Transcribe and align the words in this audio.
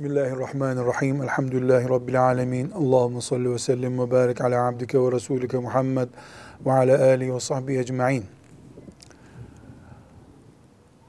Bismillahirrahmanirrahim. 0.00 1.22
Elhamdülillahi 1.22 1.88
Rabbil 1.88 2.22
alemin. 2.22 2.70
Allahümme 2.70 3.20
salli 3.20 3.50
ve 3.52 3.58
sellem 3.58 3.98
ve 3.98 4.10
barik 4.10 4.40
ala 4.40 4.66
abdike 4.66 5.00
ve 5.00 5.12
rasulike 5.12 5.58
Muhammed 5.58 6.08
ve 6.66 6.72
ala 6.72 7.04
alihi 7.04 7.34
ve 7.34 7.40
sahbihi 7.40 7.78
ecma'in. 7.78 8.24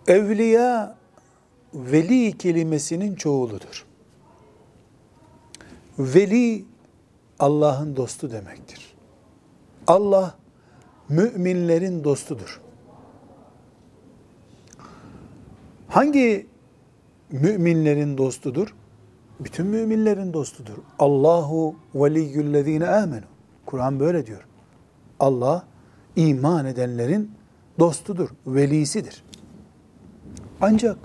Evliya, 0.08 0.96
veli 1.74 2.38
kelimesinin 2.38 3.16
çoğuludur. 3.16 3.86
Veli, 6.00 6.66
Allah'ın 7.40 7.96
dostu 7.96 8.32
demektir. 8.32 8.96
Allah, 9.88 10.36
müminlerin 11.10 12.04
dostudur. 12.04 12.62
Hangi 15.88 16.48
müminlerin 17.32 18.18
dostudur? 18.18 18.74
Bütün 19.44 19.66
müminlerin 19.66 20.34
dostudur. 20.34 20.74
Allahu 21.00 21.76
veliyyüllezine 21.96 22.88
amenu. 22.90 23.26
Kur'an 23.66 24.00
böyle 24.00 24.26
diyor. 24.26 24.48
Allah 25.20 25.64
iman 26.16 26.66
edenlerin 26.66 27.32
dostudur, 27.80 28.30
velisidir. 28.48 29.24
Ancak 30.62 30.98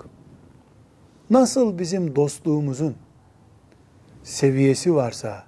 nasıl 1.29 1.79
bizim 1.79 2.15
dostluğumuzun 2.15 2.95
seviyesi 4.23 4.95
varsa 4.95 5.43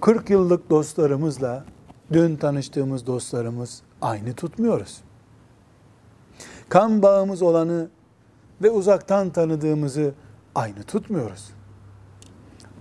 40 0.00 0.30
yıllık 0.30 0.70
dostlarımızla 0.70 1.64
dün 2.12 2.36
tanıştığımız 2.36 3.06
dostlarımız 3.06 3.82
aynı 4.02 4.34
tutmuyoruz. 4.34 5.00
Kan 6.68 7.02
bağımız 7.02 7.42
olanı 7.42 7.88
ve 8.62 8.70
uzaktan 8.70 9.30
tanıdığımızı 9.30 10.14
aynı 10.54 10.82
tutmuyoruz. 10.82 11.57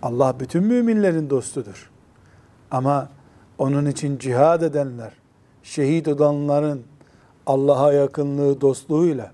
Allah 0.01 0.39
bütün 0.39 0.63
müminlerin 0.63 1.29
dostudur. 1.29 1.89
Ama 2.71 3.09
onun 3.57 3.85
için 3.85 4.17
cihad 4.17 4.61
edenler, 4.61 5.13
şehit 5.63 6.07
olanların 6.07 6.83
Allah'a 7.45 7.93
yakınlığı 7.93 8.61
dostluğuyla 8.61 9.31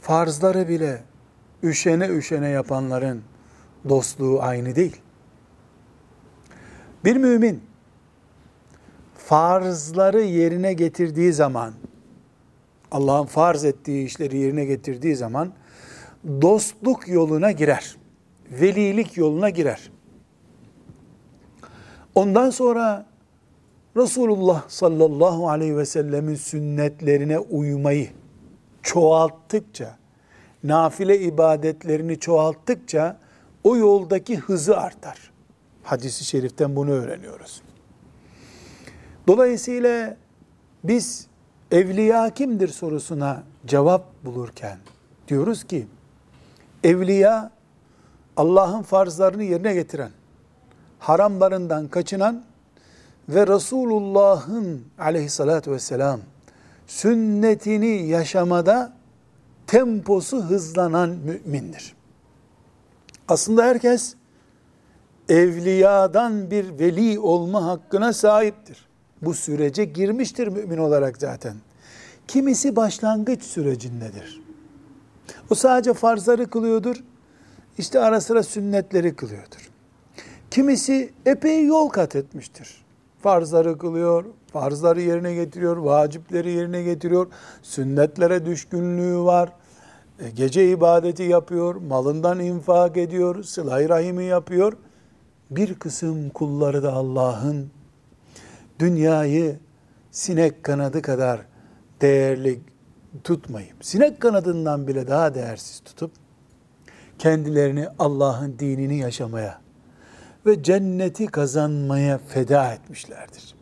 farzları 0.00 0.68
bile 0.68 1.02
üşene 1.62 2.08
üşene 2.08 2.48
yapanların 2.48 3.22
dostluğu 3.88 4.42
aynı 4.42 4.76
değil. 4.76 4.96
Bir 7.04 7.16
mümin 7.16 7.62
farzları 9.14 10.22
yerine 10.22 10.72
getirdiği 10.72 11.32
zaman 11.32 11.72
Allah'ın 12.90 13.26
farz 13.26 13.64
ettiği 13.64 14.06
işleri 14.06 14.36
yerine 14.38 14.64
getirdiği 14.64 15.16
zaman 15.16 15.52
dostluk 16.42 17.08
yoluna 17.08 17.50
girer. 17.50 17.96
Velilik 18.50 19.16
yoluna 19.16 19.50
girer. 19.50 19.90
Ondan 22.14 22.50
sonra 22.50 23.06
Resulullah 23.96 24.68
sallallahu 24.68 25.48
aleyhi 25.48 25.76
ve 25.76 25.86
sellemin 25.86 26.34
sünnetlerine 26.34 27.38
uymayı 27.38 28.08
çoğalttıkça, 28.82 29.96
nafile 30.64 31.20
ibadetlerini 31.20 32.20
çoğalttıkça 32.20 33.16
o 33.64 33.76
yoldaki 33.76 34.36
hızı 34.36 34.78
artar. 34.78 35.30
Hadis-i 35.82 36.24
şeriften 36.24 36.76
bunu 36.76 36.90
öğreniyoruz. 36.90 37.62
Dolayısıyla 39.26 40.16
biz 40.84 41.26
evliya 41.70 42.30
kimdir 42.30 42.68
sorusuna 42.68 43.42
cevap 43.66 44.24
bulurken 44.24 44.78
diyoruz 45.28 45.64
ki 45.64 45.86
evliya 46.84 47.55
Allah'ın 48.36 48.82
farzlarını 48.82 49.42
yerine 49.42 49.74
getiren, 49.74 50.10
haramlarından 50.98 51.88
kaçınan 51.88 52.44
ve 53.28 53.46
Resulullah'ın 53.46 54.84
aleyhissalatü 54.98 55.70
vesselam 55.70 56.20
sünnetini 56.86 58.06
yaşamada 58.06 58.92
temposu 59.66 60.42
hızlanan 60.42 61.10
mümindir. 61.10 61.94
Aslında 63.28 63.64
herkes 63.64 64.14
evliyadan 65.28 66.50
bir 66.50 66.78
veli 66.78 67.18
olma 67.18 67.64
hakkına 67.66 68.12
sahiptir 68.12 68.86
bu 69.22 69.34
sürece 69.34 69.84
girmiştir 69.84 70.48
mümin 70.48 70.78
olarak 70.78 71.16
zaten. 71.16 71.56
Kimisi 72.28 72.76
başlangıç 72.76 73.42
sürecindedir. 73.42 74.42
O 75.50 75.54
sadece 75.54 75.94
farzları 75.94 76.50
kılıyordur. 76.50 77.04
İşte 77.78 78.00
ara 78.00 78.20
sıra 78.20 78.42
sünnetleri 78.42 79.16
kılıyordur. 79.16 79.70
Kimisi 80.50 81.12
epey 81.26 81.66
yol 81.66 81.88
kat 81.88 82.16
etmiştir. 82.16 82.84
Farzları 83.22 83.78
kılıyor, 83.78 84.24
farzları 84.52 85.00
yerine 85.00 85.34
getiriyor, 85.34 85.76
vacipleri 85.76 86.50
yerine 86.50 86.82
getiriyor, 86.82 87.26
sünnetlere 87.62 88.46
düşkünlüğü 88.46 89.18
var, 89.18 89.52
e, 90.18 90.30
gece 90.30 90.70
ibadeti 90.70 91.22
yapıyor, 91.22 91.74
malından 91.74 92.40
infak 92.40 92.96
ediyor, 92.96 93.42
sıla 93.42 93.88
rahimi 93.88 94.24
yapıyor. 94.24 94.72
Bir 95.50 95.74
kısım 95.74 96.30
kulları 96.30 96.82
da 96.82 96.92
Allah'ın 96.92 97.70
dünyayı 98.78 99.58
sinek 100.10 100.64
kanadı 100.64 101.02
kadar 101.02 101.40
değerli 102.00 102.60
tutmayıp, 103.24 103.84
sinek 103.84 104.20
kanadından 104.20 104.86
bile 104.86 105.08
daha 105.08 105.34
değersiz 105.34 105.80
tutup, 105.80 106.10
kendilerini 107.18 107.88
Allah'ın 107.98 108.58
dinini 108.58 108.98
yaşamaya 108.98 109.60
ve 110.46 110.62
cenneti 110.62 111.26
kazanmaya 111.26 112.18
feda 112.18 112.72
etmişlerdir. 112.72 113.54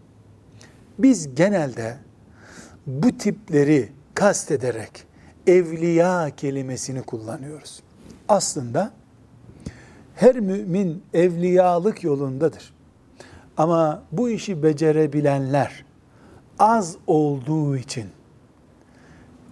Biz 0.98 1.34
genelde 1.34 1.96
bu 2.86 3.18
tipleri 3.18 3.88
kastederek 4.14 5.06
evliya 5.46 6.30
kelimesini 6.36 7.02
kullanıyoruz. 7.02 7.80
Aslında 8.28 8.90
her 10.14 10.40
mümin 10.40 11.02
evliyalık 11.14 12.04
yolundadır. 12.04 12.74
Ama 13.56 14.02
bu 14.12 14.30
işi 14.30 14.62
becerebilenler 14.62 15.84
az 16.58 16.96
olduğu 17.06 17.76
için 17.76 18.06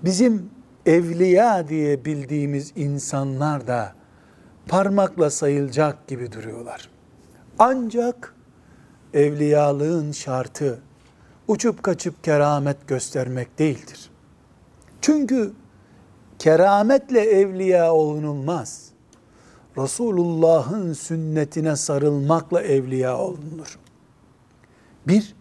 bizim 0.04 0.50
evliya 0.87 1.69
diye 1.69 2.04
bildiğimiz 2.04 2.72
insanlar 2.76 3.66
da 3.66 3.94
parmakla 4.69 5.31
sayılacak 5.31 6.09
gibi 6.09 6.32
duruyorlar. 6.32 6.88
Ancak 7.59 8.34
evliyalığın 9.15 10.12
şartı 10.12 10.81
uçup 11.48 11.82
kaçıp 11.82 12.25
keramet 12.25 12.88
göstermek 12.88 13.59
değildir. 13.59 14.10
Çünkü 15.00 15.53
kerametle 16.38 17.21
evliya 17.21 17.92
olunulmaz. 17.92 18.92
Resulullah'ın 19.78 20.92
sünnetine 20.92 21.76
sarılmakla 21.76 22.62
evliya 22.62 23.19
olunur. 23.19 23.78
Bir, 25.09 25.34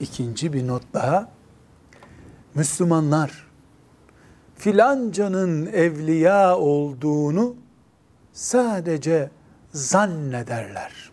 ikinci 0.00 0.52
bir 0.52 0.66
not 0.66 0.82
daha. 0.94 1.28
Müslümanlar 2.54 3.43
filancanın 4.64 5.66
evliya 5.66 6.56
olduğunu 6.58 7.56
sadece 8.32 9.30
zannederler. 9.72 11.12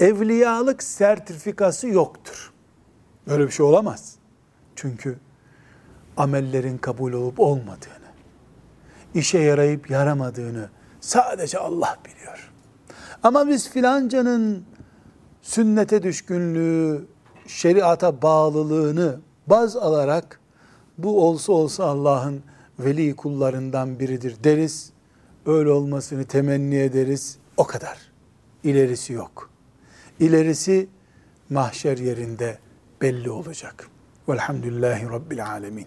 Evliyalık 0.00 0.82
sertifikası 0.82 1.88
yoktur. 1.88 2.52
Böyle 3.26 3.46
bir 3.46 3.50
şey 3.50 3.66
olamaz. 3.66 4.14
Çünkü 4.76 5.18
amellerin 6.16 6.78
kabul 6.78 7.12
olup 7.12 7.40
olmadığını, 7.40 8.08
işe 9.14 9.38
yarayıp 9.38 9.90
yaramadığını 9.90 10.68
sadece 11.00 11.58
Allah 11.58 11.96
biliyor. 12.04 12.52
Ama 13.22 13.48
biz 13.48 13.70
filancanın 13.70 14.64
sünnete 15.42 16.02
düşkünlüğü, 16.02 17.06
şeriata 17.46 18.22
bağlılığını 18.22 19.20
baz 19.46 19.76
alarak 19.76 20.40
bu 20.98 21.26
olsa 21.28 21.52
olsa 21.52 21.84
Allah'ın 21.84 22.42
veli 22.78 23.16
kullarından 23.16 23.98
biridir 23.98 24.44
deriz. 24.44 24.92
Öyle 25.46 25.70
olmasını 25.70 26.24
temenni 26.24 26.76
ederiz. 26.76 27.38
O 27.56 27.64
kadar. 27.64 27.98
İlerisi 28.64 29.12
yok. 29.12 29.50
İlerisi 30.20 30.88
mahşer 31.50 31.98
yerinde 31.98 32.58
belli 33.02 33.30
olacak. 33.30 33.88
Velhamdülillahi 34.28 35.08
Rabbil 35.08 35.46
Alemin. 35.46 35.86